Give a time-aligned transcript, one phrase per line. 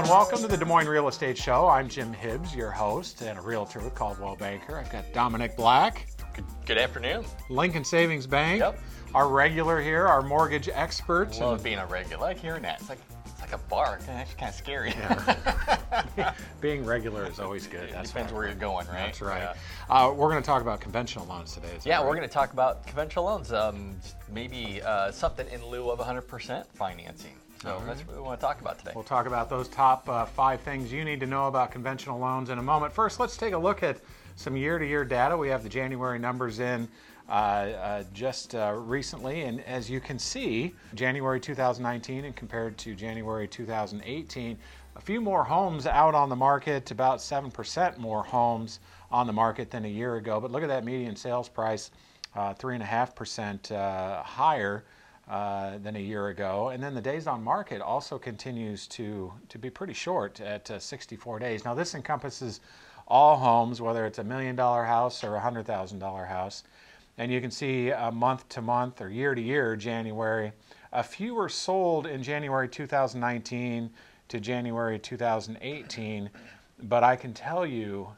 [0.00, 1.68] and welcome to the Des Moines Real Estate Show.
[1.68, 4.78] I'm Jim Hibbs, your host and a realtor with Coldwell Banker.
[4.78, 7.24] I've got Dominic Black, Good, good afternoon.
[7.48, 8.78] Lincoln Savings Bank, Yep.
[9.14, 11.38] our regular here, our mortgage expert.
[11.40, 12.24] Love being a regular.
[12.24, 12.80] I like hearing that.
[12.80, 14.00] It's like it's like a bark.
[14.00, 14.94] It's actually kind of scary.
[16.60, 17.84] Being regular is always good.
[17.88, 18.36] It That's depends right.
[18.38, 19.06] where you're going, right?
[19.06, 19.42] That's right.
[19.42, 19.54] Yeah,
[19.88, 21.68] Uh, we're going to talk about conventional loans today.
[21.84, 22.06] Yeah, right?
[22.06, 23.52] we're going to talk about conventional loans.
[23.52, 23.96] Um,
[24.32, 27.34] maybe uh, something in lieu of 100% financing.
[27.62, 28.92] So that's what we want to talk about today.
[28.94, 32.48] We'll talk about those top uh, five things you need to know about conventional loans
[32.48, 32.90] in a moment.
[32.90, 33.98] First, let's take a look at
[34.36, 35.36] some year to year data.
[35.36, 36.88] We have the January numbers in
[37.28, 42.94] uh, uh, just uh, recently, and as you can see, January 2019 and compared to
[42.94, 44.58] January 2018,
[44.96, 48.80] a few more homes out on the market, about 7% more homes
[49.10, 50.40] on the market than a year ago.
[50.40, 51.90] But look at that median sales price,
[52.34, 54.84] uh, 3.5% uh, higher
[55.30, 56.70] uh, than a year ago.
[56.70, 60.80] And then the days on market also continues to, to be pretty short at uh,
[60.80, 61.64] 64 days.
[61.64, 62.60] Now, this encompasses
[63.06, 66.64] all homes, whether it's a million dollar house or a hundred thousand dollar house.
[67.16, 70.50] And you can see uh, month to month or year to year, January,
[70.92, 73.88] a few were sold in January 2019
[74.28, 76.28] to January 2018.
[76.82, 78.08] But I can tell you,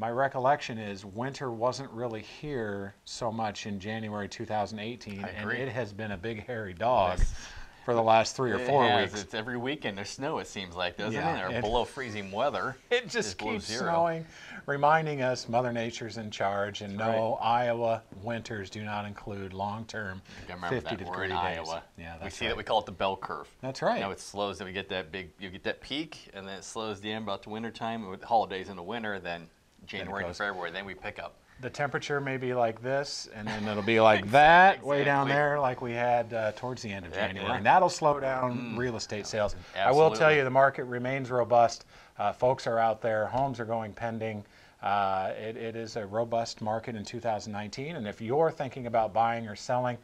[0.00, 5.92] my recollection is winter wasn't really here so much in January 2018, and it has
[5.92, 7.34] been a big hairy dog Yes.
[7.84, 9.10] for the last three or It four has.
[9.12, 9.22] weeks.
[9.24, 11.52] It's every weekend there's snow, it seems like, doesn't Yeah, it?
[11.52, 12.76] Or it- below freezing weather.
[12.90, 14.24] It just keeps snowing,
[14.64, 16.80] reminding us Mother Nature's in charge.
[16.80, 21.06] And That's no, Iowa winters do not include long-term I remember 50 that.
[21.06, 21.36] We're degree days.
[21.68, 21.82] Iowa.
[21.98, 22.52] Yeah, we see right.
[22.52, 23.48] that we call it the bell curve.
[23.60, 23.96] That's right.
[23.96, 25.32] You know, it slows, and we get that big.
[25.38, 28.08] You get that peak, and then it slows down about the winter time.
[28.08, 29.46] With holidays in the winter, then
[29.90, 31.34] January goes- February, then we pick up.
[31.60, 35.60] the temperature may be like this, and then it'll be like that way down there,
[35.60, 37.48] like we had uh, towards the end of Yeah, January.
[37.48, 37.54] yeah.
[37.54, 37.56] Mm.
[37.58, 39.54] And that'll slow down real estate sales.
[39.76, 41.84] I will tell you, the market remains robust.
[42.18, 44.44] Uh, folks are out there, homes are going pending.
[44.82, 49.46] Uh, it, it is a robust market in 2019, and if you're thinking about buying
[49.46, 49.98] or selling,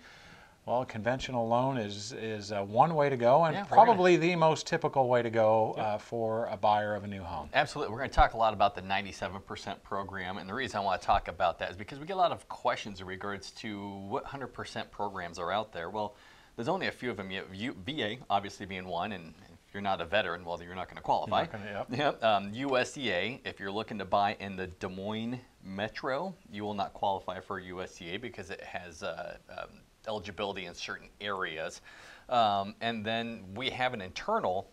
[0.67, 3.85] well, a conventional loan is is uh, one way to go, and Yeah, we're gonna-
[3.87, 7.49] probably the most typical way to go uh, for a buyer of a new home.
[7.55, 7.93] Absolutely.
[7.93, 10.39] We're going to talk a lot about the 97% program.
[10.39, 12.33] And the reason I want to talk about that is because we get a lot
[12.33, 15.89] of questions in regards to what 100% programs are out there.
[15.89, 16.17] Well,
[16.57, 17.31] there's only a few of them.
[17.31, 19.13] You, you, VA, obviously, being one.
[19.13, 19.35] And
[19.69, 21.43] if you're not a veteran, well, you're not going to qualify.
[21.43, 21.97] not gonna- yep.
[21.97, 22.25] Yep.
[22.25, 26.93] Um, USDA, if you're looking to buy in the Des Moines metro, you will not
[26.93, 29.69] qualify for USDA because it has uh, um,
[30.07, 31.81] eligibility in certain areas.
[32.29, 34.69] Um, and then we have an internal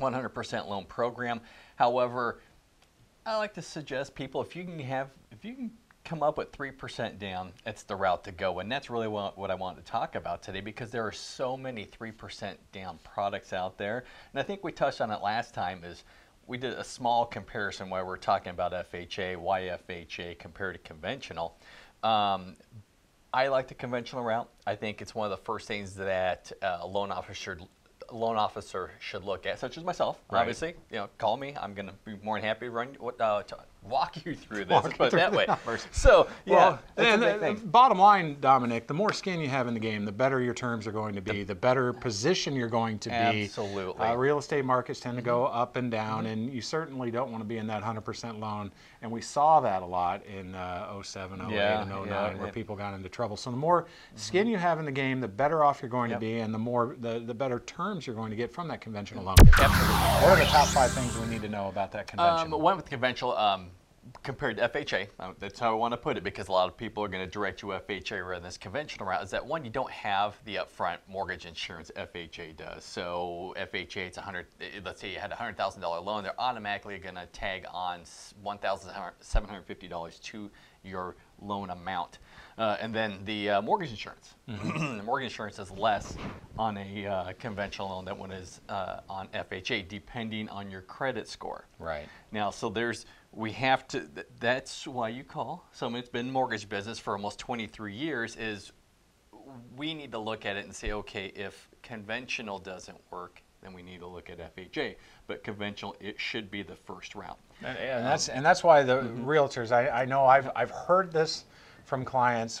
[0.00, 1.40] 100% loan program.
[1.76, 2.40] However,
[3.26, 5.70] I like to suggest people if you can have if you can
[6.04, 9.38] come up with three percent down, it's the route to go, and that's really what,
[9.38, 12.98] what I wanted to talk about today because there are so many three percent down
[13.02, 15.82] products out there, and I think we touched on it last time.
[15.84, 16.04] Is
[16.46, 21.56] we did a small comparison where we're talking about FHA, why FHA compared to conventional.
[22.02, 22.56] Um,
[23.34, 24.48] I like the conventional route.
[24.64, 27.58] I think it's one of the first things that uh, a loan officer
[28.12, 30.20] loan officer should look at, such as myself.
[30.30, 30.40] Right.
[30.40, 31.56] Obviously, you know, call me.
[31.60, 33.58] I'm going to be more than happy to run what uh, to
[33.88, 34.82] walk you through this.
[34.84, 35.44] Let's put it that the way.
[35.46, 35.86] numbers.
[35.92, 39.80] So yeah, Well, and the- bottom line, Dominic, the more skin you have in the
[39.80, 43.08] game, the better your terms are going to be, the better position you're going to
[43.10, 43.14] be.
[43.44, 44.06] Absolutely.
[44.06, 47.42] Uh, real estate markets tend to go up and down, and you certainly don't want
[47.42, 48.72] to be in that 100% loan.
[49.02, 52.46] And we saw that a lot in uh, 07, 08, Yeah, and 09, yeah, where
[52.46, 52.50] yeah.
[52.52, 53.36] people got into trouble.
[53.36, 56.20] So the more skin you have in the game, the better off you're going Yep.
[56.20, 58.80] to be, and the more the, the better terms you're going to get from that
[58.80, 59.36] conventional loan.
[59.40, 59.94] Absolutely.
[59.94, 62.60] What are the top five things we need to know about that Um, conventional?
[62.60, 63.70] one with conventional um,
[64.22, 66.76] compared to FHA, uh, that's how I want to put it because a lot of
[66.76, 69.22] people are going to direct you FHA rather than this conventional route.
[69.22, 72.84] Is that one you don't have the upfront mortgage insurance FHA does.
[72.84, 74.46] So FHA, it's a hundred.
[74.60, 77.64] eh, Let's say you had a hundred thousand dollar loan, they're automatically going to tag
[77.72, 78.00] on
[78.42, 80.50] one thousand seven hundred fifty dollars to
[80.82, 82.18] your loan amount.
[82.56, 84.34] Uh, and then the uh, mortgage insurance.
[84.46, 86.14] the mortgage insurance is less
[86.56, 91.26] on a uh, conventional loan than what is uh, on FHA, depending on your credit
[91.26, 91.66] score.
[91.80, 92.06] right.
[92.30, 96.32] Now, so there's, we have to, th- that's why you call someone that's been in
[96.32, 98.72] mortgage business for almost 23 years is
[99.76, 103.82] we need to look at it and say, okay, if conventional doesn't work, then we
[103.82, 104.94] need to look at FHA.
[105.26, 107.38] But conventional, it should be the first route.
[107.62, 109.24] And, and that's and that's why the Mm-hmm.
[109.26, 109.72] realtors.
[109.72, 111.44] I, I know I've I've heard this
[111.84, 112.60] from clients.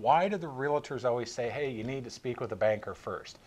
[0.00, 3.38] Why do the realtors always say, "Hey, you need to speak with a banker first?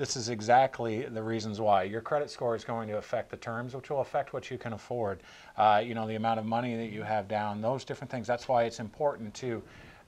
[0.00, 1.82] This is exactly the reasons why.
[1.82, 4.72] Your credit score is going to affect the terms, which will affect what you can
[4.72, 5.20] afford.
[5.58, 8.26] Uh, you know, the amount of money that you have down, those different things.
[8.26, 9.62] That's why it's important to,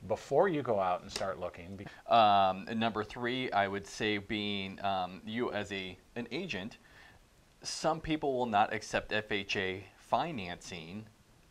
[0.09, 1.79] before you go out and start looking.
[2.09, 6.79] Um, and number three, I would say being um, you as a an agent,
[7.63, 11.05] some people will not accept FHA financing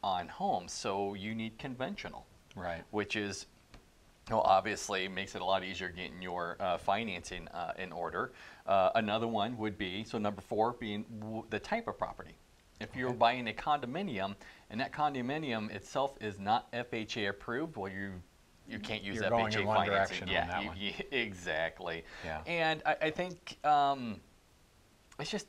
[0.03, 2.81] on homes, so you need conventional, Right.
[2.89, 3.45] which is
[4.31, 8.31] well, obviously makes it a lot easier getting your uh, financing uh, in order.
[8.65, 12.35] Uh, another one would be so number four being w- the type of property.
[12.79, 13.17] If you're Okay.
[13.17, 14.35] buying a condominium
[14.69, 18.13] and that condominium itself is not FHA approved, well, you
[18.67, 20.27] you can't use You're FHA going in one financing.
[20.29, 20.77] yeah, that you- one.
[20.79, 22.03] you- exactly.
[22.23, 22.41] Yeah.
[22.47, 24.21] And I, I think um,
[25.19, 25.47] it's just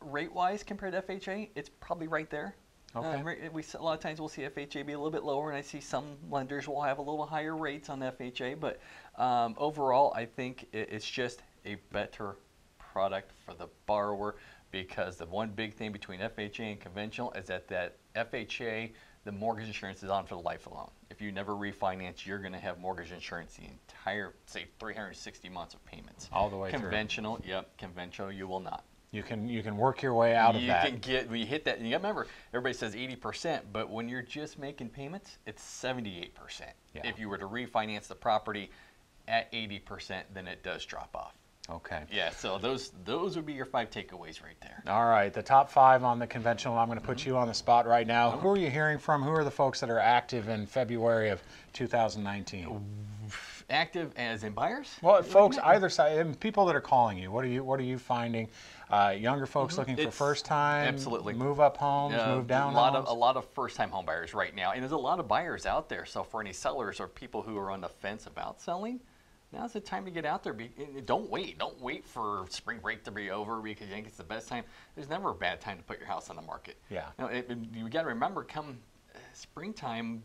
[0.00, 2.54] rate-wise compared to FHA, it's probably right there.
[2.96, 3.46] Okay.
[3.46, 5.56] Uh, we a lot of times we'll see FHA be a little bit lower, and
[5.56, 8.58] I see some lenders will have a little higher rates on FHA.
[8.58, 8.80] But
[9.16, 12.36] um, overall, I think it, it's just a better
[12.78, 14.36] product for the borrower
[14.70, 18.92] because the one big thing between FHA and conventional is that that FHA,
[19.24, 20.90] the mortgage insurance is on for the life of the loan.
[21.10, 25.74] If you never refinance, you're going to have mortgage insurance the entire, say, 360 months
[25.74, 26.28] of payments.
[26.32, 26.80] All the way through.
[26.80, 28.84] Conventional, yep, conventional, you will not.
[29.10, 30.84] You can you can work your way out of that.
[30.84, 31.78] you can get when you hit that.
[31.78, 36.30] And you remember, everybody says 80%, but when you're just making payments, it's 78%.
[36.94, 38.70] If you were to refinance the property
[39.26, 41.32] at 80%, then it does drop off.
[41.70, 42.02] Okay.
[42.12, 42.30] Yeah.
[42.30, 44.82] So those those would be your five takeaways right there.
[44.86, 46.76] All right, the top five on the conventional.
[46.78, 47.12] I'm going to Mm-hmm.
[47.12, 48.30] put you on the spot right now.
[48.32, 49.22] Who are you hearing from?
[49.22, 51.42] Who are the folks that are active in February of
[51.74, 52.84] 2019?
[53.70, 54.96] Active as in buyers.
[55.02, 57.30] Well, folks, either side, and people that are calling you.
[57.30, 58.48] What are you What are you finding?
[58.90, 60.08] Uh, younger folks looking for Mm-hmm.
[60.08, 61.34] It's- first time, absolutely.
[61.34, 63.06] move up homes, Yeah, move down a lot homes.
[63.08, 65.66] of a lot of first-time home buyers right now, and there's a lot of buyers
[65.66, 66.06] out there.
[66.06, 69.00] So for any sellers or people who are on the fence about selling,
[69.52, 70.54] now's the time to get out there.
[70.54, 70.70] Be,
[71.04, 71.58] don't wait.
[71.58, 74.64] Don't wait for spring break to be over because you think it's the best time.
[74.94, 76.78] There's never a bad time to put your house on the market.
[76.88, 77.08] Yeah.
[77.18, 78.78] You, know, it, it- you got to remember, come
[79.14, 80.22] uh, springtime.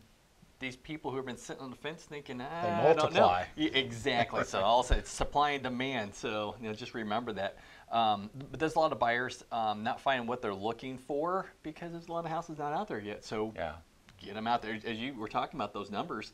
[0.60, 3.44] These people who have been sitting on the fence thinking, ah, I don't know." multiply.
[3.56, 4.44] Yeah, exactly.
[4.44, 6.14] so also it's supply and demand.
[6.14, 7.58] So you know, just remember that.
[7.90, 11.92] Um, but there's a lot of buyers um, not finding what they're looking for because
[11.92, 13.24] there's a lot of houses not out there yet.
[13.24, 13.74] So yeah.
[14.18, 14.78] get them out there.
[14.84, 16.32] As you were talking about those numbers,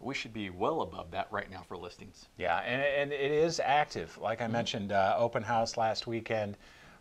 [0.00, 2.26] we should be well above that right now for listings.
[2.38, 4.16] Yeah, and, and it is active.
[4.18, 4.52] Like I Mm-hmm.
[4.52, 6.56] mentioned, uh, open house last weekend.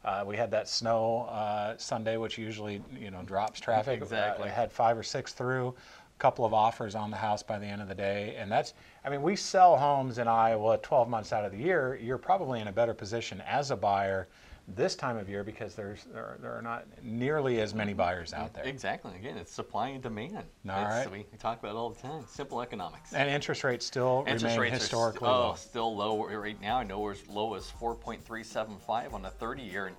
[0.06, 4.02] Uh, we had that snow uh, Sunday, which usually you know drops traffic.
[4.02, 4.48] Exactly.
[4.50, 5.76] Uh, had five or six through,
[6.20, 8.74] couple of offers on the house by the end of the day, and that's.
[9.04, 11.98] I mean, we sell homes in Iowa 12 months out of the year.
[12.02, 14.28] You're probably in a better position as a buyer
[14.76, 18.34] this time of year because there's there are, there are not nearly as many buyers
[18.34, 18.66] out there.
[18.66, 19.16] Exactly.
[19.16, 20.36] Again, it's supply and demand.
[20.70, 21.12] All It's- right.
[21.12, 22.24] We, talk about it all the time.
[22.28, 23.14] Simple economics.
[23.14, 25.52] And interest rates still Interest remain rates historically st- low.
[25.54, 26.78] oh, still low right now.
[26.78, 29.88] I know we're as low as 4.375 on a 30 year.
[29.88, 29.96] And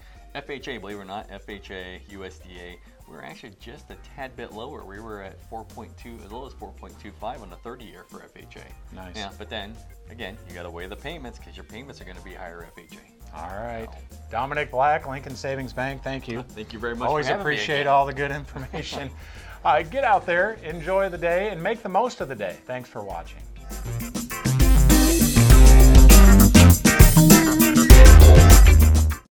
[0.47, 2.77] FHA, believe it or not, FHA, USDA,
[3.09, 4.85] we're actually just a tad bit lower.
[4.85, 8.63] We were at 4.2, as low as 4.25 on a 30 year for FHA.
[8.95, 9.17] Nice.
[9.17, 9.75] Yeah, but then
[10.11, 12.67] again, you got to weigh the payments because your payments are going to be higher
[12.77, 12.99] FHA.
[13.35, 13.89] All right,
[14.31, 16.03] Dominic Black, Lincoln Savings Bank.
[16.03, 16.43] Thank you.
[16.49, 17.09] Thank you very much.
[17.09, 19.11] Always for having me appreciate all the good information.
[19.65, 22.57] uh, get out there, enjoy the day, and make the most of the day.
[22.67, 23.41] Thanks for watching.